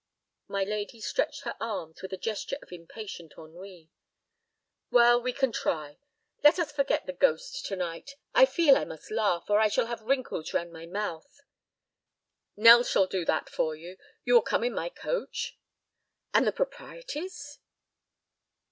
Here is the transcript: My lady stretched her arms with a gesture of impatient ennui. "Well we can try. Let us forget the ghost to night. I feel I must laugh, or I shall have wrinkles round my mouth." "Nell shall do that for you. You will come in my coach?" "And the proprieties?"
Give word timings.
My 0.47 0.63
lady 0.63 0.99
stretched 0.99 1.41
her 1.41 1.55
arms 1.61 2.01
with 2.01 2.11
a 2.11 2.17
gesture 2.17 2.57
of 2.63 2.71
impatient 2.71 3.35
ennui. 3.37 3.91
"Well 4.89 5.21
we 5.21 5.31
can 5.31 5.51
try. 5.51 5.99
Let 6.43 6.57
us 6.57 6.71
forget 6.71 7.05
the 7.05 7.13
ghost 7.13 7.67
to 7.67 7.75
night. 7.75 8.15
I 8.33 8.47
feel 8.47 8.77
I 8.77 8.83
must 8.83 9.11
laugh, 9.11 9.47
or 9.47 9.59
I 9.59 9.67
shall 9.67 9.85
have 9.85 10.01
wrinkles 10.01 10.55
round 10.55 10.73
my 10.73 10.87
mouth." 10.87 11.41
"Nell 12.57 12.81
shall 12.83 13.05
do 13.05 13.25
that 13.25 13.47
for 13.47 13.75
you. 13.75 13.97
You 14.25 14.33
will 14.33 14.41
come 14.41 14.63
in 14.63 14.73
my 14.73 14.89
coach?" 14.89 15.59
"And 16.33 16.47
the 16.47 16.51
proprieties?" 16.51 17.59